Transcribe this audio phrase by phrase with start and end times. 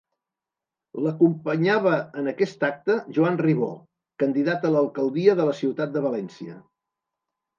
[1.07, 1.91] L'acompanyava
[2.21, 3.69] en aquest acte Joan Ribó,
[4.23, 6.57] candidat a l'alcaldia de la ciutat de València.